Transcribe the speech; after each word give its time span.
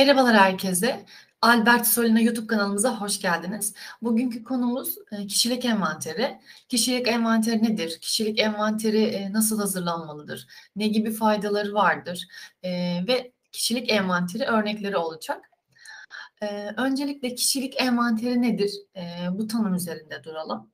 Merhabalar 0.00 0.36
herkese. 0.36 1.04
Albert 1.42 1.86
Solina 1.86 2.20
YouTube 2.20 2.46
kanalımıza 2.46 3.00
hoş 3.00 3.20
geldiniz. 3.20 3.74
Bugünkü 4.02 4.44
konumuz 4.44 4.96
e, 5.12 5.26
kişilik 5.26 5.64
envanteri. 5.64 6.40
Kişilik 6.68 7.08
envanteri 7.08 7.62
nedir? 7.62 7.98
Kişilik 8.00 8.38
envanteri 8.38 9.02
e, 9.02 9.32
nasıl 9.32 9.58
hazırlanmalıdır? 9.58 10.46
Ne 10.76 10.88
gibi 10.88 11.12
faydaları 11.12 11.74
vardır? 11.74 12.28
E, 12.62 12.70
ve 13.08 13.32
kişilik 13.52 13.90
envanteri 13.90 14.44
örnekleri 14.44 14.96
olacak. 14.96 15.50
Öncelikle 16.76 17.34
kişilik 17.34 17.80
envanteri 17.80 18.42
nedir? 18.42 18.72
Bu 19.32 19.46
tanım 19.46 19.74
üzerinde 19.74 20.24
duralım. 20.24 20.70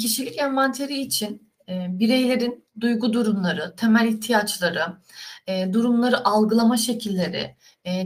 Kişilik 0.00 0.38
envanteri 0.38 0.98
için 0.98 1.52
bireylerin 1.68 2.64
duygu 2.80 3.12
durumları, 3.12 3.74
temel 3.76 4.08
ihtiyaçları, 4.08 4.86
durumları 5.72 6.24
algılama 6.24 6.76
şekilleri, 6.76 7.56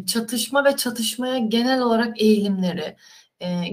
çatışma 0.07 0.65
ve 0.65 0.77
çatışmaya 0.77 1.39
genel 1.39 1.83
olarak 1.83 2.21
eğilimleri 2.21 2.97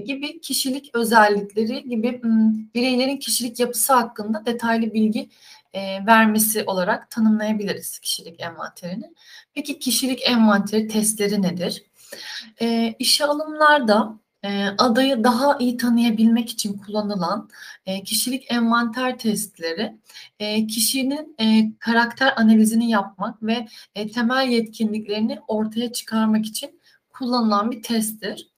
gibi 0.04 0.40
kişilik 0.40 0.90
özellikleri 0.94 1.88
gibi 1.88 2.20
bireylerin 2.74 3.16
kişilik 3.16 3.60
yapısı 3.60 3.92
hakkında 3.92 4.46
detaylı 4.46 4.94
bilgi 4.94 5.28
vermesi 6.06 6.64
olarak 6.64 7.10
tanımlayabiliriz 7.10 7.98
kişilik 7.98 8.40
envanterini. 8.40 9.12
Peki 9.54 9.78
kişilik 9.78 10.28
envanteri 10.28 10.88
testleri 10.88 11.42
nedir? 11.42 11.82
E, 12.60 12.94
işe 12.98 13.24
alımlarda 13.24 14.18
adayı 14.78 15.24
daha 15.24 15.58
iyi 15.58 15.76
tanıyabilmek 15.76 16.50
için 16.50 16.78
kullanılan 16.78 17.48
kişilik 18.04 18.50
envanter 18.52 19.18
testleri 19.18 19.96
kişinin 20.68 21.36
karakter 21.78 22.32
analizini 22.36 22.90
yapmak 22.90 23.42
ve 23.42 23.68
temel 24.14 24.48
yetkinliklerini 24.48 25.38
ortaya 25.48 25.92
çıkarmak 25.92 26.46
için 26.46 26.80
kullanılan 27.10 27.70
bir 27.70 27.82
testtir. 27.82 28.48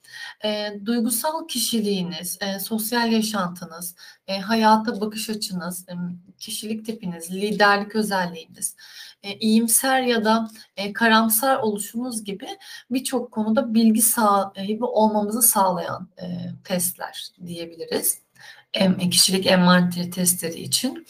Duygusal 0.85 1.49
kişiliğiniz, 1.49 2.39
sosyal 2.63 3.13
yaşantınız, 3.13 3.95
hayata 4.43 5.01
bakış 5.01 5.31
açınız, 5.31 5.87
kişilik 6.39 6.87
tipiniz, 6.87 7.31
liderlik 7.31 7.97
özelliğiniz, 7.97 8.77
e, 9.23 9.39
iyimser 9.39 10.03
ya 10.03 10.25
da 10.25 10.49
e, 10.77 10.93
karamsar 10.93 11.57
oluşumuz 11.57 12.25
gibi 12.25 12.47
birçok 12.91 13.33
konuda 13.33 13.75
bilgi 13.75 14.03
sahibi 14.03 14.85
olmamızı 14.85 15.43
sağlayan 15.43 16.09
e, 16.23 16.27
testler 16.65 17.29
diyebiliriz. 17.47 18.19
E, 18.75 19.11
kişilik 19.11 19.47
envanteri 19.47 20.11
testleri 20.11 20.61
için. 20.61 21.07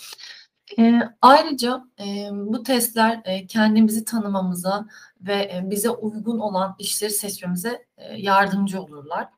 E, 0.78 1.00
ayrıca 1.22 1.84
e, 2.00 2.28
bu 2.32 2.62
testler 2.62 3.20
e, 3.24 3.46
kendimizi 3.46 4.04
tanımamıza 4.04 4.86
ve 5.20 5.34
e, 5.34 5.70
bize 5.70 5.90
uygun 5.90 6.38
olan 6.38 6.76
işleri 6.78 7.10
seçmemize 7.10 7.86
e, 7.96 8.14
yardımcı 8.16 8.82
olurlar. 8.82 9.28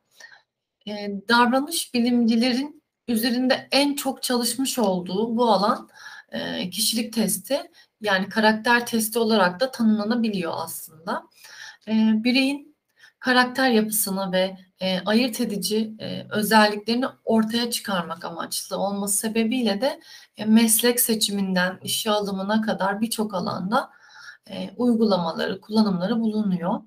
E, 0.87 1.11
davranış 1.29 1.93
bilimcilerin 1.93 2.83
üzerinde 3.07 3.67
en 3.71 3.95
çok 3.95 4.23
çalışmış 4.23 4.79
olduğu 4.79 5.37
bu 5.37 5.51
alan 5.51 5.89
kişilik 6.71 7.13
testi 7.13 7.71
yani 8.01 8.29
karakter 8.29 8.85
testi 8.85 9.19
olarak 9.19 9.59
da 9.59 9.71
tanımlanabiliyor 9.71 10.53
aslında. 10.55 11.23
Bireyin 12.23 12.75
karakter 13.19 13.69
yapısını 13.69 14.31
ve 14.31 14.57
ayırt 15.05 15.41
edici 15.41 15.93
özelliklerini 16.29 17.05
ortaya 17.25 17.71
çıkarmak 17.71 18.25
amaçlı 18.25 18.77
olması 18.77 19.17
sebebiyle 19.17 19.81
de 19.81 19.99
meslek 20.45 20.99
seçiminden 20.99 21.79
işe 21.83 22.11
alımına 22.11 22.61
kadar 22.61 23.01
birçok 23.01 23.33
alanda 23.33 23.89
e, 24.49 24.69
uygulamaları, 24.77 25.61
kullanımları 25.61 26.19
bulunuyor. 26.19 26.81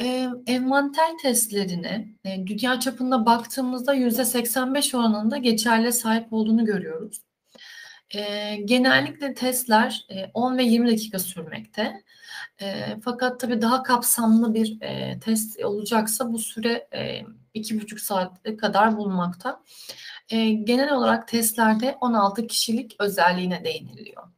E, 0.00 0.28
envanter 0.46 1.18
testlerine 1.22 2.08
e, 2.24 2.46
dünya 2.46 2.80
çapında 2.80 3.26
baktığımızda 3.26 3.94
%85 3.94 4.96
oranında 4.96 5.36
geçerli 5.36 5.92
sahip 5.92 6.32
olduğunu 6.32 6.64
görüyoruz. 6.64 7.22
E, 8.14 8.56
genellikle 8.56 9.34
testler 9.34 10.06
e, 10.10 10.30
10 10.34 10.58
ve 10.58 10.64
20 10.64 10.88
dakika 10.90 11.18
sürmekte. 11.18 12.02
E, 12.60 12.96
fakat 13.04 13.40
tabii 13.40 13.62
daha 13.62 13.82
kapsamlı 13.82 14.54
bir 14.54 14.80
e, 14.80 15.20
test 15.20 15.64
olacaksa 15.64 16.32
bu 16.32 16.38
süre 16.38 16.88
e, 16.94 17.22
iki 17.54 17.80
buçuk 17.80 18.00
saate 18.00 18.56
kadar 18.56 18.96
bulmakta. 18.96 19.62
E, 20.30 20.50
genel 20.50 20.92
olarak 20.92 21.28
testlerde 21.28 21.96
16 22.00 22.46
kişilik 22.46 22.96
özelliğine 23.00 23.64
değiniliyor. 23.64 24.37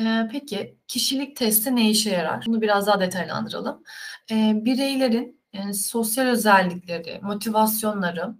E, 0.00 0.28
peki 0.32 0.78
kişilik 0.88 1.36
testi 1.36 1.76
ne 1.76 1.90
işe 1.90 2.10
yarar? 2.10 2.44
Bunu 2.46 2.60
biraz 2.60 2.86
daha 2.86 3.00
detaylandıralım. 3.00 3.82
E, 4.30 4.52
bireylerin 4.64 5.44
sosyal 5.72 6.26
özellikleri, 6.26 7.20
motivasyonları, 7.22 8.34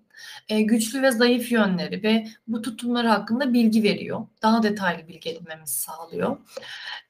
e, 0.49 0.63
güçlü 0.63 1.03
ve 1.03 1.11
zayıf 1.11 1.53
yönleri 1.53 2.03
ve 2.03 2.27
bu 2.49 2.63
tutumları 2.63 3.09
hakkında 3.09 3.53
bilgi 3.53 3.83
veriyor. 3.83 4.27
Daha 4.43 4.63
detaylı 4.63 5.09
bilgi 5.09 5.31
edinmemizi 5.31 5.79
sağlıyor. 5.79 6.37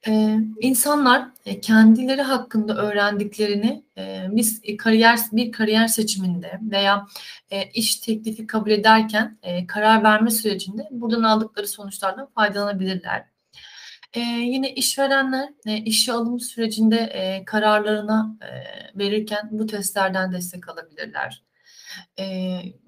E, 0.07 0.37
insanlar 0.61 1.27
e, 1.45 1.61
kendileri 1.61 2.21
hakkında 2.21 2.75
öğrendiklerini 2.75 3.83
e, 3.97 4.27
biz 4.31 4.61
e, 4.63 4.77
kariyer 4.77 5.19
bir 5.31 5.51
kariyer 5.51 5.87
seçiminde 5.87 6.59
veya 6.61 7.07
iş 7.73 7.95
teklifi 7.95 8.47
kabul 8.47 8.71
ederken 8.71 9.37
karar 9.67 10.03
verme 10.03 10.31
sürecinde 10.31 10.87
buradan 10.91 11.23
aldıkları 11.23 11.67
sonuçlardan 11.67 12.27
faydalanabilirler. 12.35 13.34
Ee, 14.15 14.19
yine 14.19 14.73
işverenler 14.73 15.49
e, 15.65 15.77
işe 15.77 16.13
alım 16.13 16.39
sürecinde 16.39 16.97
e, 16.97 17.45
kararlarına 17.45 18.37
e, 18.41 18.47
verirken 18.99 19.49
bu 19.51 19.67
testlerden 19.67 20.31
destek 20.31 20.69
alabilirler 20.69 21.43
e, 22.19 22.25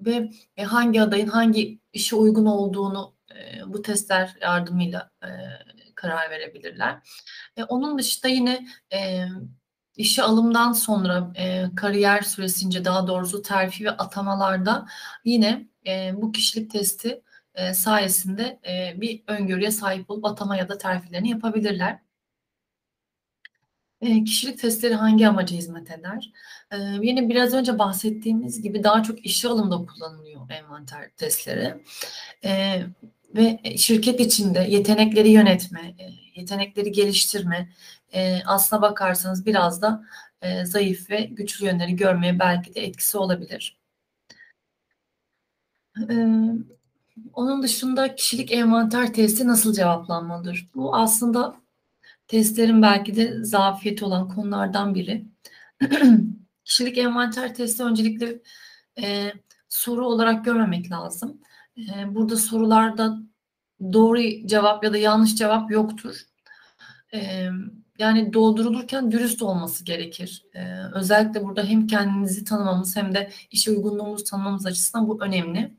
ve 0.00 0.30
e, 0.56 0.64
hangi 0.64 1.02
adayın 1.02 1.26
hangi 1.26 1.80
işe 1.92 2.16
uygun 2.16 2.46
olduğunu 2.46 3.16
e, 3.34 3.72
bu 3.72 3.82
testler 3.82 4.36
yardımıyla 4.40 5.10
e, 5.24 5.28
karar 5.94 6.30
verebilirler. 6.30 6.98
E, 7.56 7.64
onun 7.64 7.98
dışında 7.98 8.28
yine 8.32 8.68
e, 8.92 9.28
işe 9.96 10.22
alımdan 10.22 10.72
sonra 10.72 11.32
e, 11.36 11.64
kariyer 11.76 12.22
süresince 12.22 12.84
daha 12.84 13.06
doğrusu 13.06 13.42
terfi 13.42 13.84
ve 13.84 13.90
atamalarda 13.90 14.86
yine 15.24 15.68
e, 15.86 16.12
bu 16.14 16.32
kişilik 16.32 16.70
testi 16.70 17.22
e, 17.58 17.74
sayesinde 17.74 18.58
e, 18.66 19.00
bir 19.00 19.22
öngörüye 19.26 19.70
sahip 19.70 20.10
olup 20.10 20.24
atama 20.24 20.56
ya 20.56 20.68
da 20.68 20.78
terfilerini 20.78 21.30
yapabilirler. 21.30 21.98
E, 24.00 24.24
kişilik 24.24 24.58
testleri 24.58 24.94
hangi 24.94 25.28
amaca 25.28 25.56
hizmet 25.56 25.90
eder? 25.90 26.32
Yine 27.02 27.28
biraz 27.28 27.54
önce 27.54 27.78
bahsettiğimiz 27.78 28.62
gibi 28.62 28.84
daha 28.84 29.02
çok 29.02 29.26
işe 29.26 29.48
alımda 29.48 29.76
kullanılıyor 29.86 30.50
envanter 30.50 31.10
testleri. 31.16 31.74
Ve 33.34 33.60
şirket 33.76 34.20
içinde 34.20 34.58
yetenekleri 34.58 35.30
yönetme, 35.30 35.94
yetenekleri 36.34 36.92
geliştirme, 36.92 37.68
e, 38.12 38.42
aslına 38.46 38.82
bakarsanız 38.82 39.46
biraz 39.46 39.82
da 39.82 40.04
zayıf 40.64 41.10
ve 41.10 41.20
güçlü 41.20 41.66
yönleri 41.66 41.96
görmeye 41.96 42.38
belki 42.38 42.74
de 42.74 42.80
etkisi 42.84 43.18
olabilir. 43.18 43.78
Onun 47.32 47.62
dışında 47.62 48.14
kişilik 48.14 48.52
envanter 48.52 49.14
testi 49.14 49.46
nasıl 49.46 49.72
cevaplanmalıdır? 49.72 50.68
Bu 50.74 50.96
aslında 50.96 51.56
testlerin 52.28 52.82
belki 52.82 53.16
de 53.16 53.44
zafiyeti 53.44 54.04
olan 54.04 54.28
konulardan 54.28 54.94
biri. 54.94 55.24
Kişilik 56.64 56.98
envanter 56.98 57.54
testi 57.54 57.82
öncelikle 57.82 58.38
e, 59.02 59.32
soru 59.68 60.06
olarak 60.06 60.44
görmemek 60.44 60.90
lazım. 60.90 61.40
E, 61.78 62.14
burada 62.14 62.36
sorularda 62.36 63.18
doğru 63.92 64.20
cevap 64.46 64.84
ya 64.84 64.92
da 64.92 64.98
yanlış 64.98 65.36
cevap 65.36 65.70
yoktur. 65.70 66.22
E, 67.14 67.48
yani 67.98 68.32
doldurulurken 68.32 69.12
dürüst 69.12 69.42
olması 69.42 69.84
gerekir. 69.84 70.44
E, 70.54 70.60
özellikle 70.94 71.44
burada 71.44 71.64
hem 71.64 71.86
kendinizi 71.86 72.44
tanımamız 72.44 72.96
hem 72.96 73.14
de 73.14 73.30
işe 73.50 73.70
uygunluğumuzu 73.70 74.24
tanımamız 74.24 74.66
açısından 74.66 75.08
bu 75.08 75.22
önemli. 75.22 75.74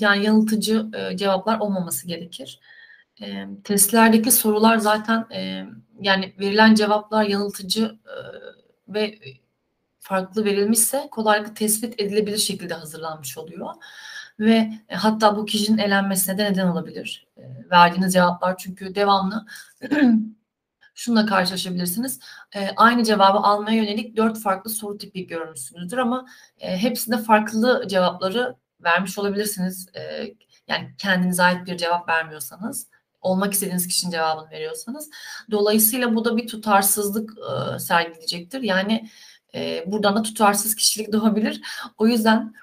Yani 0.00 0.24
yanıltıcı 0.24 0.86
cevaplar 1.14 1.58
olmaması 1.58 2.06
gerekir. 2.06 2.60
Testlerdeki 3.64 4.30
sorular 4.30 4.78
zaten 4.78 5.26
yani 6.00 6.34
verilen 6.38 6.74
cevaplar 6.74 7.24
yanıltıcı 7.24 7.98
ve 8.88 9.18
farklı 10.00 10.44
verilmişse 10.44 11.08
kolaylıkla 11.10 11.54
tespit 11.54 12.00
edilebilir 12.00 12.38
şekilde 12.38 12.74
hazırlanmış 12.74 13.38
oluyor. 13.38 13.74
Ve 14.40 14.72
e, 14.88 14.94
hatta 14.94 15.36
bu 15.36 15.46
kişinin 15.46 15.78
elenmesine 15.78 16.38
de 16.38 16.44
neden 16.44 16.66
olabilir. 16.66 17.26
Verdiğiniz 17.70 18.12
cevaplar 18.12 18.56
çünkü 18.56 18.94
devamlı 18.94 19.46
şununla 20.94 21.26
karşılaşabilirsiniz. 21.26 22.20
Aynı 22.76 23.04
cevabı 23.04 23.38
almaya 23.38 23.76
yönelik 23.76 24.16
dört 24.16 24.38
farklı 24.40 24.70
soru 24.70 24.98
tipi 24.98 25.26
görmüşsünüzdür 25.26 25.98
ama 25.98 26.26
hepsinde 26.58 27.18
farklı 27.18 27.84
cevapları 27.88 28.56
vermiş 28.80 29.18
olabilirsiniz. 29.18 29.88
E, 29.96 30.34
yani 30.68 30.94
kendinize 30.98 31.42
ait 31.42 31.66
bir 31.66 31.76
cevap 31.76 32.08
vermiyorsanız 32.08 32.88
olmak 33.26 33.52
istediğiniz 33.52 33.88
kişinin 33.88 34.12
cevabını 34.12 34.50
veriyorsanız. 34.50 35.10
Dolayısıyla 35.50 36.14
bu 36.14 36.24
da 36.24 36.36
bir 36.36 36.46
tutarsızlık 36.46 37.30
e, 37.38 37.78
sergileyecektir. 37.78 38.62
Yani 38.62 39.08
e, 39.54 39.84
buradan 39.86 40.16
da 40.16 40.22
tutarsız 40.22 40.74
kişilik 40.74 41.12
doğabilir. 41.12 41.60
O 41.98 42.06
yüzden 42.06 42.54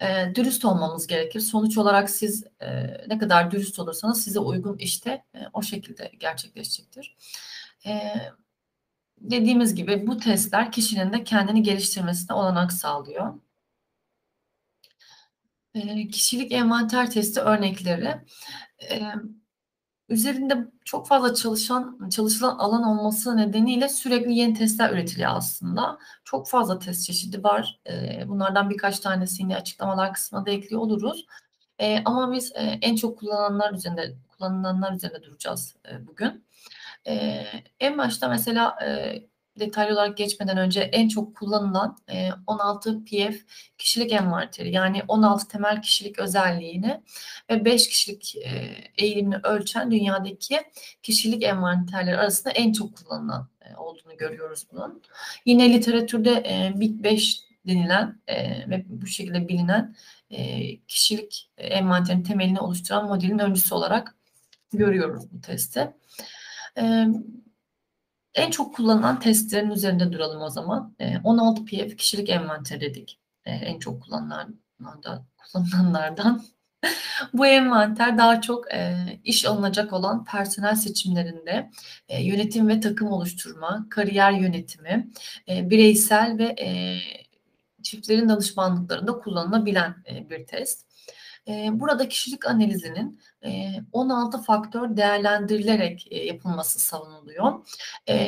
e, 0.00 0.34
dürüst 0.34 0.64
olmamız 0.64 1.06
gerekir. 1.06 1.40
Sonuç 1.40 1.78
olarak 1.78 2.10
siz 2.10 2.44
e, 2.60 2.68
ne 3.08 3.18
kadar 3.18 3.50
dürüst 3.50 3.78
olursanız 3.78 4.24
size 4.24 4.38
uygun 4.38 4.78
işte 4.78 5.24
o 5.52 5.62
şekilde 5.62 6.12
gerçekleşecektir. 6.18 7.16
Dediğimiz 9.20 9.74
gibi 9.74 10.06
bu 10.06 10.18
testler 10.18 10.72
kişinin 10.72 11.12
de 11.12 11.24
kendini 11.24 11.62
geliştirmesine 11.62 12.36
olanak 12.36 12.72
sağlıyor. 12.72 13.34
E, 15.74 16.08
kişilik 16.08 16.52
envanter 16.52 17.10
testi 17.10 17.40
örnekleri. 17.40 18.14
E, 18.90 19.00
üzerinde 20.08 20.58
çok 20.84 21.08
fazla 21.08 21.34
çalışan 21.34 22.08
çalışılan 22.10 22.58
alan 22.58 22.82
olması 22.82 23.36
nedeniyle 23.36 23.88
sürekli 23.88 24.34
yeni 24.34 24.54
testler 24.54 24.90
üretiliyor 24.90 25.30
aslında. 25.34 25.98
Çok 26.24 26.48
fazla 26.48 26.78
test 26.78 27.06
çeşidi 27.06 27.44
var. 27.44 27.80
E, 27.90 28.24
bunlardan 28.28 28.70
birkaç 28.70 29.00
tanesini 29.00 29.56
açıklamalar 29.56 30.12
kısmına 30.14 30.46
da 30.46 30.50
ekliyor 30.50 30.80
oluruz. 30.80 31.26
E, 31.78 32.02
ama 32.04 32.32
biz 32.32 32.52
e, 32.54 32.78
en 32.82 32.96
çok 32.96 33.18
kullananlar 33.18 33.72
üzerinde 33.72 34.14
kullanılanlar 34.28 34.92
üzerinde 34.92 35.22
duracağız 35.22 35.76
e, 35.90 36.06
bugün. 36.06 36.44
E, 37.06 37.44
en 37.80 37.98
başta 37.98 38.28
mesela 38.28 38.76
e, 38.86 39.18
detaylı 39.58 39.92
olarak 39.94 40.16
geçmeden 40.16 40.56
önce 40.56 40.80
en 40.80 41.08
çok 41.08 41.36
kullanılan 41.36 41.98
e, 42.12 42.30
16 42.46 43.04
PF 43.04 43.36
kişilik 43.78 44.12
envanteri 44.12 44.72
yani 44.72 45.02
16 45.08 45.48
temel 45.48 45.82
kişilik 45.82 46.18
özelliğini 46.18 47.02
ve 47.50 47.64
5 47.64 47.88
kişilik 47.88 48.36
e, 48.36 48.74
eğilimini 48.98 49.36
ölçen 49.44 49.90
dünyadaki 49.90 50.60
kişilik 51.02 51.42
envanterleri 51.42 52.16
arasında 52.16 52.50
en 52.50 52.72
çok 52.72 52.96
kullanılan 52.96 53.48
e, 53.60 53.76
olduğunu 53.76 54.16
görüyoruz 54.16 54.66
bunun. 54.72 55.02
Yine 55.46 55.72
literatürde 55.72 56.30
e, 56.30 56.80
Big 56.80 57.02
5 57.02 57.40
denilen 57.66 58.20
e, 58.26 58.70
ve 58.70 58.84
bu 58.86 59.06
şekilde 59.06 59.48
bilinen 59.48 59.96
e, 60.30 60.76
kişilik 60.76 61.50
envanterinin 61.56 62.22
temelini 62.22 62.60
oluşturan 62.60 63.06
modelin 63.06 63.38
öncüsü 63.38 63.74
olarak 63.74 64.16
görüyoruz 64.72 65.24
bu 65.32 65.40
testi. 65.40 65.92
En 68.34 68.50
çok 68.50 68.74
kullanılan 68.74 69.20
testlerin 69.20 69.70
üzerinde 69.70 70.12
duralım 70.12 70.42
o 70.42 70.50
zaman. 70.50 70.94
E, 71.00 71.18
16 71.24 71.64
PF 71.64 71.96
kişilik 71.96 72.28
envanter 72.28 72.80
dedik. 72.80 73.18
E, 73.44 73.50
en 73.50 73.78
çok 73.78 74.02
kullanılanlardan. 74.02 75.26
kullanılanlardan. 75.52 76.42
Bu 77.32 77.46
envanter 77.46 78.18
daha 78.18 78.40
çok 78.40 78.74
e, 78.74 78.96
iş 79.24 79.44
alınacak 79.44 79.92
olan 79.92 80.24
personel 80.24 80.74
seçimlerinde 80.74 81.70
e, 82.08 82.22
yönetim 82.22 82.68
ve 82.68 82.80
takım 82.80 83.08
oluşturma, 83.12 83.86
kariyer 83.90 84.32
yönetimi, 84.32 85.10
e, 85.48 85.70
bireysel 85.70 86.38
ve 86.38 86.56
çiftlerin 87.82 88.28
danışmanlıklarında 88.28 89.12
kullanılabilen 89.12 89.94
bir 90.30 90.46
test. 90.46 90.86
E, 91.48 91.68
burada 91.72 92.08
kişilik 92.08 92.46
analizinin 92.46 93.20
16 93.92 94.42
faktör 94.42 94.96
değerlendirilerek 94.96 96.12
yapılması 96.12 96.78
savunuluyor. 96.78 97.66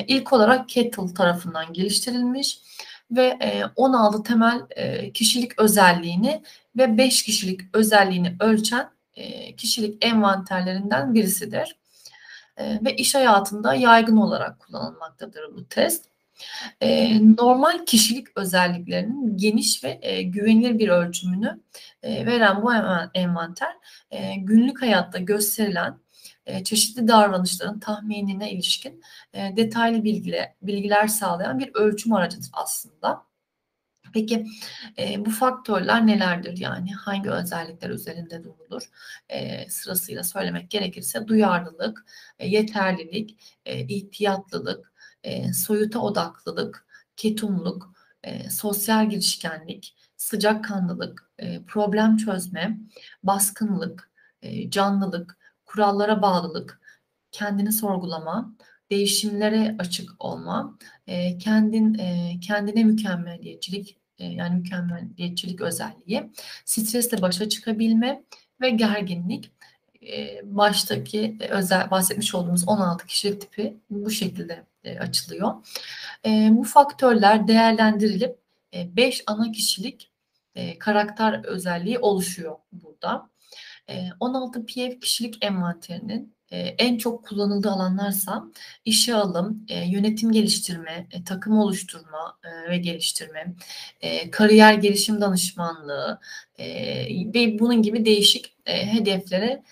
İlk 0.06 0.32
olarak 0.32 0.69
Kettle 0.69 1.14
tarafından 1.14 1.72
geliştirilmiş 1.72 2.61
ve 3.11 3.38
16 3.76 4.22
temel 4.22 4.61
kişilik 5.14 5.61
özelliğini 5.61 6.43
ve 6.76 6.99
5 6.99 7.22
kişilik 7.22 7.61
özelliğini 7.72 8.37
ölçen 8.40 8.90
kişilik 9.56 10.05
envanterlerinden 10.05 11.14
birisidir. 11.14 11.76
Ve 12.58 12.96
iş 12.96 13.14
hayatında 13.14 13.75
yaygın 13.75 14.17
olarak 14.17 14.60
kullanılmaktadır 14.60 15.56
bu 15.56 15.69
test. 15.69 16.13
E, 16.81 17.19
normal 17.36 17.84
kişilik 17.86 18.26
özelliklerinin 18.36 19.36
geniş 19.36 19.84
ve 19.84 19.98
e, 20.02 20.22
güvenilir 20.22 20.78
bir 20.78 20.88
ölçümünü 20.88 21.60
e, 22.02 22.26
veren 22.26 22.62
bu 22.62 22.72
envanter 23.14 23.75
e, 24.10 24.34
günlük 24.36 24.82
hayatta 24.82 25.19
gösterilen 25.19 25.98
e, 26.46 26.64
çeşitli 26.64 27.08
davranışların 27.08 27.81
tahminine 27.81 28.52
ilişkin 28.52 29.02
e, 29.32 29.56
detaylı 29.56 30.04
bilgiler, 30.04 30.52
bilgiler 30.62 31.06
sağlayan 31.06 31.58
bir 31.58 31.70
ölçüm 31.75 32.12
aracıdır 32.12 32.50
aslında. 32.52 33.25
Peki 34.14 34.46
e, 34.98 35.25
bu 35.25 35.31
faktörler 35.31 36.06
nelerdir 36.06 36.56
yani 36.58 36.92
hangi 36.92 37.31
özellikler 37.31 37.90
üzerinde 37.90 38.44
durulur? 38.44 38.82
E, 39.28 39.70
sırasıyla 39.70 40.22
söylemek 40.22 40.70
gerekirse 40.70 41.28
duyarlılık, 41.28 42.06
e, 42.38 42.48
yeterlilik, 42.48 43.38
e, 43.64 43.86
ihtiyatlılık, 43.86 44.94
e, 45.25 45.53
soyuta 45.53 45.99
odaklılık, 45.99 46.87
ketumluk, 47.17 47.94
e, 48.23 48.50
sosyal 48.50 49.11
girişkenlik, 49.11 49.97
sıcakkanlılık, 50.17 51.31
e, 51.38 51.65
problem 51.65 52.17
çözme, 52.17 52.79
baskınlık, 53.23 54.11
e, 54.43 54.71
canlılık, 54.71 55.38
kurallara 55.65 56.23
bağlılık, 56.23 56.81
kendini 57.32 57.73
sorgulama, 57.73 58.55
değişimlere 58.91 59.76
açık 59.79 60.11
olma, 60.19 60.79
e, 61.06 61.38
kendin 61.38 61.94
e, 61.94 62.41
kendine 62.41 62.85
mükemmeliyetçilik 62.85 63.99
e, 64.19 64.27
yani 64.27 64.56
mükemmeliyetçilik 64.56 65.61
özelliği, 65.61 66.32
stresle 66.65 67.23
başa 67.23 67.49
çıkabilme 67.49 68.25
ve 68.61 68.70
gerginlik 68.70 69.53
e, 70.12 70.41
baştaki 70.45 71.37
özel 71.51 71.91
bahsetmiş 71.91 72.35
olduğumuz 72.35 72.69
16 72.69 73.06
kişilik 73.06 73.41
tipi 73.41 73.77
bu 73.91 74.11
şekilde 74.11 74.65
e, 74.85 74.99
açılıyor. 74.99 75.55
E, 76.27 76.49
bu 76.51 76.65
faktörler 76.65 77.49
değerlendirilip 77.49 78.39
5 78.75 79.21
e, 79.21 79.23
ana 79.27 79.53
kişilik 79.53 80.11
e, 80.55 80.79
karakter 80.79 81.45
özelliği 81.45 81.99
oluşuyor 81.99 82.56
burada. 82.73 83.31
E, 83.89 84.09
16 84.21 84.67
PF 84.67 85.01
kişilik 85.01 85.45
envanterinin 85.45 86.35
e, 86.51 86.59
en 86.59 86.99
çok 86.99 87.27
kullanıldığı 87.27 87.71
alanlarsa 87.71 88.45
işe 88.85 89.15
alım, 89.15 89.67
e, 89.69 89.89
yönetim 89.89 90.33
geliştirme, 90.33 91.06
e, 91.11 91.25
takım 91.25 91.59
oluşturma 91.59 92.39
e, 92.45 92.71
ve 92.71 92.79
geliştirme, 92.79 93.55
e, 94.01 94.31
kariyer 94.31 94.75
gelişim 94.75 95.21
danışmanlığı 95.21 96.21
e, 96.59 96.67
ve 97.35 97.59
bunun 97.59 97.83
gibi 97.83 98.05
değişik 98.05 98.55
e, 98.67 98.93
hedeflere 98.93 99.47
e, 99.47 99.62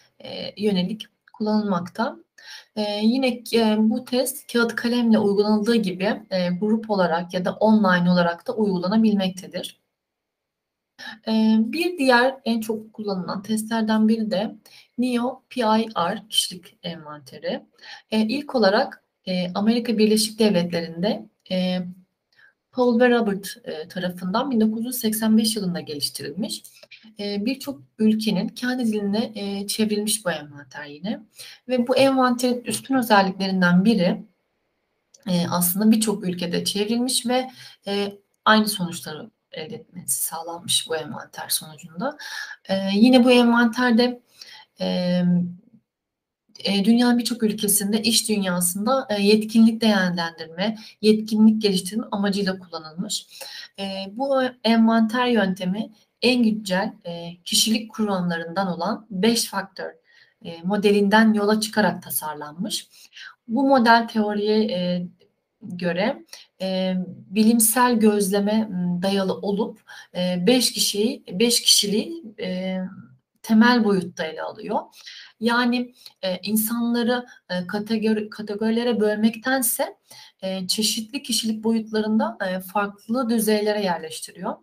yönelik 0.56 1.06
kullanılmakta. 1.32 2.16
E, 2.76 3.00
yine 3.02 3.42
e, 3.54 3.76
bu 3.78 4.04
test 4.04 4.52
kağıt 4.52 4.76
kalemle 4.76 5.18
uygulanıldığı 5.18 5.76
gibi 5.76 6.22
e, 6.30 6.48
grup 6.48 6.90
olarak 6.90 7.34
ya 7.34 7.44
da 7.44 7.52
online 7.52 8.10
olarak 8.10 8.46
da 8.46 8.54
uygulanabilmektedir. 8.54 9.82
E, 11.28 11.56
bir 11.58 11.98
diğer 11.98 12.34
en 12.44 12.60
çok 12.60 12.92
kullanılan 12.92 13.42
testlerden 13.42 14.08
biri 14.08 14.30
de 14.30 14.56
NEO 14.98 15.42
PIR 15.48 16.28
kişilik 16.28 16.78
envanteri. 16.82 17.62
E, 18.10 18.20
ilk 18.20 18.54
olarak 18.54 19.04
e, 19.26 19.52
Amerika 19.52 19.98
Birleşik 19.98 20.38
Devletleri'nde 20.38 21.28
e, 21.50 21.78
Paul 22.72 23.00
ve 23.00 23.10
Robert 23.10 23.56
e, 23.64 23.88
tarafından 23.88 24.50
1985 24.50 25.56
yılında 25.56 25.80
geliştirilmiş. 25.80 26.62
E, 27.18 27.46
Birçok 27.46 27.82
ülkenin 27.98 28.48
kendi 28.48 28.86
diline 28.86 29.66
çevrilmiş 29.66 30.24
bu 30.24 30.30
envanter 30.30 30.84
yine. 30.84 31.20
Ve 31.68 31.88
bu 31.88 31.96
envanterin 31.96 32.64
üstün 32.64 32.94
özelliklerinden 32.94 33.84
biri 33.84 34.22
aslında 35.50 35.90
birçok 35.90 36.24
ülkede 36.24 36.64
çevrilmiş 36.64 37.26
ve 37.26 37.50
aynı 38.44 38.68
sonuçları 38.68 39.30
elde 39.52 39.74
etmesi 39.74 40.22
sağlanmış 40.22 40.88
bu 40.88 40.96
envanter 40.96 41.48
sonucunda. 41.48 42.18
Yine 42.94 43.24
bu 43.24 43.30
envanterde 43.30 44.20
e, 46.64 46.84
dünyanın 46.84 47.18
birçok 47.18 47.42
ülkesinde 47.42 48.02
iş 48.02 48.28
dünyasında 48.28 49.06
e, 49.10 49.22
yetkinlik 49.22 49.80
değerlendirme, 49.80 50.78
yetkinlik 51.00 51.62
geliştirme 51.62 52.04
amacıyla 52.10 52.58
kullanılmış. 52.58 53.26
E, 53.78 53.84
bu 54.12 54.42
envanter 54.64 55.26
yöntemi 55.26 55.90
en 56.22 56.42
güncel 56.42 56.92
kişilik 57.44 57.92
kuramlarından 57.92 58.66
olan 58.66 59.06
5 59.10 59.44
faktör 59.44 59.90
modelinden 60.64 61.32
yola 61.32 61.60
çıkarak 61.60 62.02
tasarlanmış. 62.02 62.88
Bu 63.48 63.68
model 63.68 64.08
teoriye 64.08 65.06
göre 65.62 66.24
bilimsel 67.06 67.94
gözleme 67.94 68.68
dayalı 69.02 69.34
olup 69.34 69.80
5 70.14 70.72
kişiyi 70.72 71.24
5 71.28 71.62
kişiliği 71.62 72.22
temel 73.42 73.84
boyutta 73.84 74.24
ele 74.24 74.42
alıyor. 74.42 74.80
Yani 75.42 75.94
e, 76.22 76.38
insanları 76.38 77.26
e, 77.50 77.66
kategori, 77.66 78.30
kategorilere 78.30 79.00
bölmektense 79.00 79.96
e, 80.42 80.66
çeşitli 80.66 81.22
kişilik 81.22 81.64
boyutlarında 81.64 82.38
e, 82.46 82.60
farklı 82.60 83.30
düzeylere 83.30 83.82
yerleştiriyor. 83.82 84.54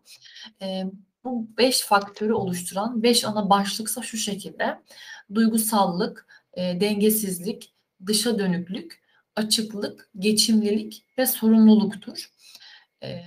E, 0.61 0.83
bu 1.23 1.47
beş 1.57 1.81
faktörü 1.81 2.33
oluşturan 2.33 3.03
beş 3.03 3.25
ana 3.25 3.49
başlıksa 3.49 4.01
şu 4.01 4.17
şekilde. 4.17 4.79
Duygusallık, 5.33 6.27
e, 6.53 6.81
dengesizlik, 6.81 7.73
dışa 8.05 8.39
dönüklük, 8.39 9.01
açıklık, 9.35 10.09
geçimlilik 10.19 11.05
ve 11.17 11.25
sorumluluktur. 11.25 12.29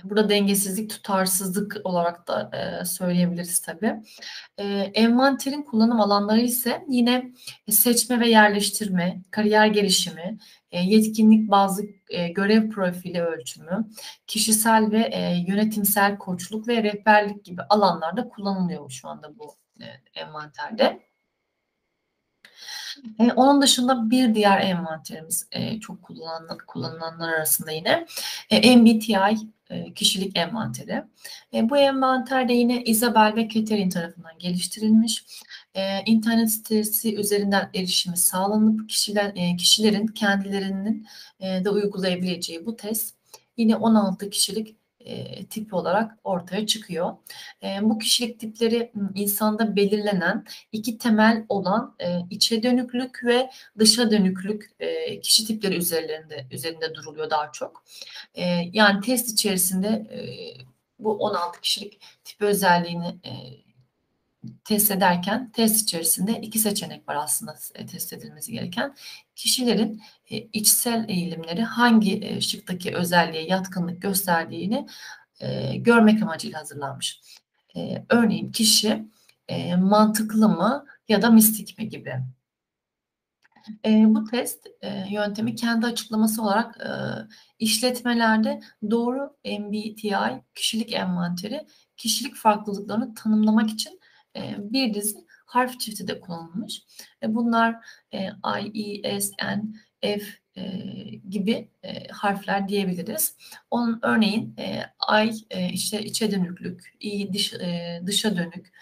Burada 0.03 0.29
dengesizlik, 0.29 0.89
tutarsızlık 0.89 1.77
olarak 1.83 2.27
da 2.27 2.51
söyleyebiliriz 2.85 3.59
tabii. 3.59 3.95
Envanterin 4.93 5.63
kullanım 5.63 6.01
alanları 6.01 6.41
ise 6.41 6.85
yine 6.89 7.31
seçme 7.69 8.19
ve 8.19 8.29
yerleştirme, 8.29 9.21
kariyer 9.31 9.67
gelişimi, 9.67 10.37
yetkinlik 10.71 11.51
bazı 11.51 11.83
e, 12.09 12.27
görev 12.27 12.69
profili 12.69 13.21
ölçümü, 13.21 13.87
kişisel 14.27 14.91
ve 14.91 15.11
yönetimsel 15.47 16.17
koçluk 16.17 16.67
ve 16.67 16.83
rehberlik 16.83 17.45
gibi 17.45 17.61
alanlarda 17.61 18.29
kullanılıyor 18.29 18.89
şu 18.89 19.07
anda 19.07 19.37
bu 19.39 19.55
envanterde. 20.15 20.99
Onun 23.35 23.61
dışında 23.61 24.09
bir 24.09 24.35
diğer 24.35 24.61
envanterimiz 24.61 25.49
çok 25.81 26.01
kullanılan, 26.01 26.57
kullanılanlar 26.67 27.33
arasında 27.33 27.71
yine 27.71 28.05
MBTI 28.51 29.37
kişilik 29.95 30.37
envanteri. 30.37 31.03
E, 31.53 31.69
bu 31.69 31.77
envanter 31.77 32.49
de 32.49 32.53
yine 32.53 32.83
Isabel 32.83 33.35
ve 33.35 33.49
Catherine 33.49 33.89
tarafından 33.89 34.39
geliştirilmiş. 34.39 35.25
E, 35.75 36.03
internet 36.05 36.51
sitesi 36.51 37.15
üzerinden 37.15 37.69
erişimi 37.73 38.17
sağlanıp 38.17 38.89
kişiler, 38.89 39.31
e, 39.35 39.55
kişilerin 39.55 40.07
kendilerinin 40.07 41.07
e, 41.39 41.65
de 41.65 41.69
uygulayabileceği 41.69 42.65
bu 42.65 42.75
test 42.75 43.15
yine 43.57 43.75
16 43.75 44.29
kişilik 44.29 44.82
e, 45.05 45.45
tipi 45.45 45.75
olarak 45.75 46.17
ortaya 46.23 46.67
çıkıyor. 46.67 47.13
E, 47.63 47.79
bu 47.81 47.99
kişilik 47.99 48.39
tipleri 48.39 48.91
insanda 49.15 49.75
belirlenen 49.75 50.45
iki 50.71 50.97
temel 50.97 51.45
olan 51.49 51.95
e, 51.99 52.19
içe 52.29 52.63
dönüklük 52.63 53.23
ve 53.23 53.49
dışa 53.79 54.11
dönüklük 54.11 54.71
e, 54.79 55.21
kişi 55.21 55.45
tipleri 55.45 55.77
üzerinde 55.77 56.47
üzerinde 56.51 56.95
duruluyor 56.95 57.29
daha 57.29 57.51
çok. 57.51 57.83
E, 58.33 58.43
yani 58.73 59.01
test 59.01 59.29
içerisinde 59.33 59.87
e, 59.87 60.19
bu 60.99 61.17
16 61.17 61.61
kişilik 61.61 62.01
tip 62.23 62.41
özelliğini 62.41 63.07
e, 63.07 63.31
test 64.65 64.91
ederken 64.91 65.51
test 65.51 65.83
içerisinde 65.83 66.41
iki 66.41 66.59
seçenek 66.59 67.09
var 67.09 67.15
aslında 67.15 67.55
e, 67.75 67.85
test 67.85 68.13
edilmesi 68.13 68.51
gereken. 68.51 68.95
Kişilerin 69.35 70.01
e, 70.29 70.37
içsel 70.37 71.05
eğilimleri 71.09 71.63
hangi 71.63 72.25
e, 72.25 72.41
şıktaki 72.41 72.95
özelliğe 72.95 73.43
yatkınlık 73.43 74.01
gösterdiğini 74.01 74.87
görmek 75.75 76.23
amacıyla 76.23 76.59
hazırlanmış. 76.59 77.21
Örneğin 78.09 78.51
kişi 78.51 79.05
mantıklı 79.77 80.49
mı 80.49 80.85
ya 81.09 81.21
da 81.21 81.29
mistik 81.29 81.79
mi 81.79 81.89
gibi. 81.89 82.15
bu 83.85 84.23
test 84.23 84.67
yöntemi 85.09 85.55
kendi 85.55 85.85
açıklaması 85.85 86.41
olarak 86.41 86.77
işletmelerde 87.59 88.61
doğru 88.91 89.35
MBTI 89.45 90.41
kişilik 90.55 90.93
envanteri 90.93 91.67
kişilik 91.97 92.35
farklılıklarını 92.35 93.15
tanımlamak 93.15 93.69
için 93.69 93.99
bir 94.57 94.93
dizi 94.93 95.25
harf 95.45 95.79
çifti 95.79 96.07
de 96.07 96.19
kullanılmış. 96.19 96.83
Bunlar 97.27 97.75
I, 98.73 99.01
E, 99.03 99.21
S, 99.21 99.31
N, 99.41 99.63
F 100.01 100.25
gibi 101.29 101.69
harfler 102.11 102.67
diyebiliriz. 102.67 103.35
Onun 103.71 103.99
örneğin 104.01 104.55
I 105.23 105.31
işte 105.71 106.03
içe 106.03 106.31
dönüklük, 106.31 106.95
I 106.99 107.33
dış, 107.33 107.53
dışa 108.05 108.37
dönük, 108.37 108.73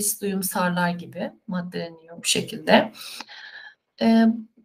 S 0.00 0.20
duyumsarlar 0.20 0.90
gibi 0.90 1.32
maddeleniyor 1.46 2.18
bu 2.18 2.24
şekilde. 2.24 2.92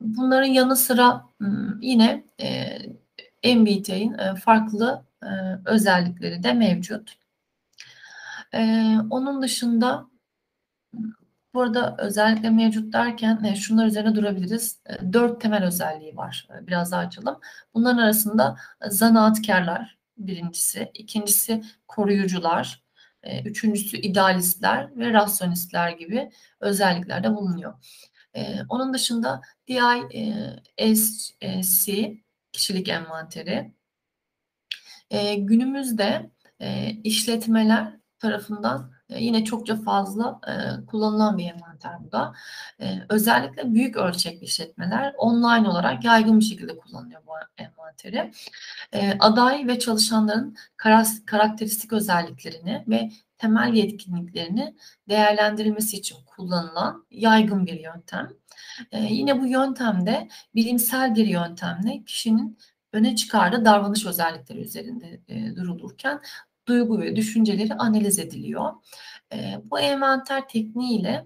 Bunların 0.01 0.47
yanı 0.47 0.75
sıra 0.75 1.25
yine 1.81 2.23
MBTI'nin 3.43 4.35
farklı 4.35 5.05
özellikleri 5.65 6.43
de 6.43 6.53
mevcut. 6.53 7.17
Onun 9.09 9.41
dışında 9.41 10.12
Burada 11.53 11.95
özellikle 12.00 12.50
mevcut 12.50 12.93
derken 12.93 13.43
e, 13.43 13.55
şunlar 13.55 13.86
üzerine 13.86 14.15
durabiliriz. 14.15 14.79
E, 14.86 15.13
dört 15.13 15.41
temel 15.41 15.63
özelliği 15.63 16.15
var. 16.17 16.48
E, 16.50 16.67
biraz 16.67 16.91
daha 16.91 17.01
açalım. 17.01 17.39
Bunların 17.74 17.98
arasında 17.98 18.57
zanaatkarlar 18.89 19.98
birincisi, 20.17 20.91
ikincisi 20.93 21.63
koruyucular, 21.88 22.83
üçüncüsü 23.45 23.98
idealistler 23.98 24.98
ve 24.98 25.13
rasyonistler 25.13 25.89
gibi 25.89 26.31
özellikler 26.60 27.24
de 27.24 27.36
bulunuyor. 27.36 27.74
Onun 28.69 28.93
dışında 28.93 29.41
DISC 30.77 31.03
kişilik 32.51 32.89
envanteri. 32.89 33.74
Günümüzde 35.38 36.31
işletmeler 37.03 37.93
tarafından 38.19 38.93
yine 39.20 39.46
çokça 39.46 39.75
fazla 39.75 40.39
e, 40.48 40.86
kullanılan 40.86 41.38
bir 41.38 41.46
envanter 41.46 42.03
bu 42.03 42.12
da. 42.12 42.34
E, 42.82 43.00
özellikle 43.10 43.74
büyük 43.74 43.98
ölçekli 43.98 44.46
işletmeler 44.46 45.13
online 45.17 45.70
olarak 45.70 46.03
yaygın 46.03 46.39
bir 46.39 46.46
şekilde 46.46 46.77
kullanıyor 46.77 47.22
bu 47.27 47.32
envanteri. 47.58 48.32
E, 48.93 49.17
aday 49.20 49.67
ve 49.67 49.79
çalışanların 49.79 50.55
karakteristik 51.25 51.93
özelliklerini 51.93 52.84
ve 52.88 53.10
temel 53.38 53.74
yetkinliklerini 53.74 54.75
değerlendirilmesi 55.10 55.98
için 55.98 56.17
kullanılan 56.25 57.05
yaygın 57.12 57.65
bir 57.65 57.79
yöntem. 57.79 58.29
E, 58.91 59.00
yine 59.03 59.41
bu 59.41 59.48
yöntemde 59.48 60.27
bilimsel 60.55 61.15
bir 61.15 61.27
yöntemle 61.27 62.03
kişinin 62.03 62.58
öne 62.93 63.15
çıkardığı 63.15 63.65
davranış 63.65 64.05
özellikleri 64.05 64.60
üzerinde 64.60 65.22
e, 65.27 65.55
durulurken 65.55 66.22
duygu 66.67 67.01
ve 67.01 67.15
düşünceleri 67.15 67.74
analiz 67.74 68.20
ediliyor. 68.20 68.74
Bu 69.63 69.79
envanter 69.79 70.48
tekniğiyle 70.48 71.25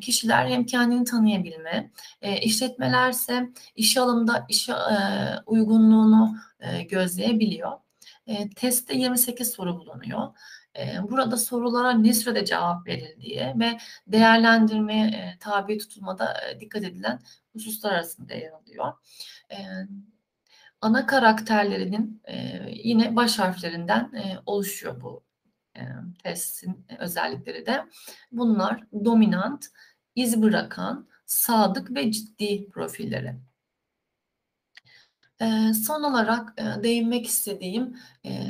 kişiler 0.00 0.46
hem 0.46 0.66
kendini 0.66 1.04
tanıyabilme, 1.04 1.90
işletmelerse 2.42 3.48
iş 3.76 3.96
alımda 3.96 4.46
iş 4.48 4.68
e, 4.68 4.74
uygunluğunu 5.46 6.36
gözleyebiliyor. 6.90 7.72
Testte 8.56 8.96
28 8.96 9.50
soru 9.50 9.78
bulunuyor. 9.78 10.28
Burada 11.02 11.36
sorulara 11.36 11.92
ne 11.92 12.12
sürede 12.12 12.44
cevap 12.44 12.86
verildiği 12.86 13.52
ve 13.54 13.78
değerlendirmeye 14.06 15.36
tabi 15.40 15.78
tutulmada 15.78 16.36
dikkat 16.60 16.84
edilen 16.84 17.20
hususlar 17.52 17.92
arasında 17.92 18.34
yer 18.34 18.50
alıyor. 18.50 18.92
Ana 20.80 21.06
karakterlerinin 21.06 22.22
e, 22.24 22.60
yine 22.84 23.16
baş 23.16 23.38
harflerinden 23.38 24.12
e, 24.14 24.38
oluşuyor 24.46 25.00
bu 25.00 25.24
e, 25.76 25.82
testin 26.22 26.86
özellikleri 26.98 27.66
de. 27.66 27.84
Bunlar 28.32 28.84
dominant, 29.04 29.66
iz 30.14 30.42
bırakan, 30.42 31.08
sadık 31.26 31.90
ve 31.94 32.12
ciddi 32.12 32.68
profilleri. 32.70 33.34
E, 35.40 35.74
son 35.86 36.02
olarak 36.02 36.54
e, 36.60 36.82
değinmek 36.82 37.26
istediğim 37.26 37.96
e, 38.26 38.47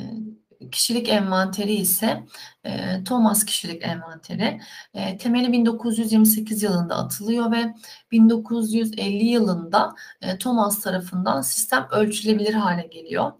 kişilik 0.71 1.09
envanteri 1.09 1.73
ise 1.73 2.23
e, 2.63 3.03
Thomas 3.03 3.45
kişilik 3.45 3.83
envanteri. 3.83 4.61
E, 4.93 5.17
temeli 5.17 5.51
1928 5.51 6.63
yılında 6.63 6.95
atılıyor 6.95 7.51
ve 7.51 7.75
1950 8.11 9.25
yılında 9.25 9.95
e, 10.21 10.37
Thomas 10.37 10.81
tarafından 10.81 11.41
sistem 11.41 11.87
ölçülebilir 11.91 12.53
hale 12.53 12.87
geliyor. 12.87 13.31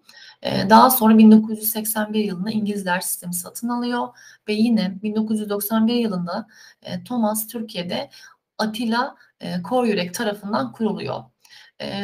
E, 0.42 0.70
daha 0.70 0.90
sonra 0.90 1.18
1981 1.18 2.24
yılında 2.24 2.50
İngilizler 2.50 3.00
sistemi 3.00 3.34
satın 3.34 3.68
alıyor 3.68 4.08
ve 4.48 4.52
yine 4.52 5.02
1991 5.02 5.94
yılında 5.94 6.46
e, 6.82 7.04
Thomas 7.04 7.46
Türkiye'de 7.46 8.10
Atilla 8.58 9.16
e, 9.40 9.62
Koryürek 9.62 10.14
tarafından 10.14 10.72
kuruluyor. 10.72 11.24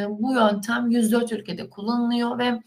Bu 0.09 0.33
yöntem 0.33 0.90
104 0.90 1.33
ülkede 1.33 1.71
kullanılıyor 1.71 2.38
ve 2.38 2.62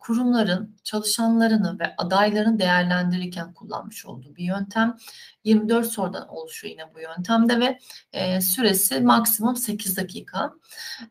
kurumların 0.00 0.76
çalışanlarını 0.84 1.78
ve 1.78 1.94
adaylarını 1.98 2.58
değerlendirirken 2.58 3.54
kullanmış 3.54 4.06
olduğu 4.06 4.36
bir 4.36 4.44
yöntem. 4.44 4.96
24 5.44 5.86
sorudan 5.86 6.28
oluşuyor 6.28 6.72
yine 6.72 6.94
bu 6.94 7.00
yöntemde 7.00 7.60
ve 7.60 7.78
e, 8.12 8.40
süresi 8.40 9.00
maksimum 9.00 9.56
8 9.56 9.96
dakika. 9.96 10.52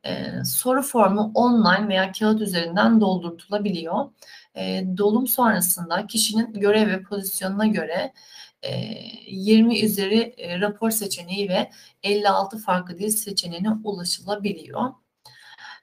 E, 0.05 0.31
soru 0.45 0.81
formu 0.81 1.31
online 1.35 1.87
veya 1.87 2.11
kağıt 2.11 2.41
üzerinden 2.41 3.01
doldurtulabiliyor. 3.01 4.09
E, 4.55 4.83
dolum 4.97 5.27
sonrasında 5.27 6.07
kişinin 6.07 6.53
görev 6.53 6.87
ve 6.87 7.03
pozisyonuna 7.03 7.67
göre 7.67 8.13
20 9.27 9.81
üzeri 9.81 10.33
e, 10.37 10.59
rapor 10.59 10.91
seçeneği 10.91 11.49
ve 11.49 11.69
56 12.03 12.57
farklı 12.57 12.97
dil 12.97 13.09
seçeneğine 13.09 13.69
ulaşılabiliyor. 13.83 14.89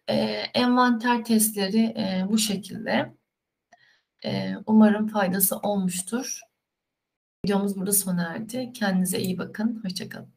E, 0.09 0.15
envanter 0.55 1.25
testleri 1.25 1.83
e, 1.83 2.27
bu 2.29 2.39
şekilde. 2.39 3.13
E, 4.25 4.55
umarım 4.67 5.09
faydası 5.09 5.57
olmuştur. 5.57 6.41
Videomuz 7.47 7.77
burada 7.77 7.93
sona 7.93 8.23
erdi. 8.23 8.73
Kendinize 8.73 9.19
iyi 9.19 9.39
bakın. 9.39 9.81
Hoşçakalın. 9.85 10.37